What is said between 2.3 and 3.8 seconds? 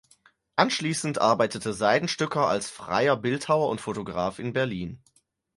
als freier Bildhauer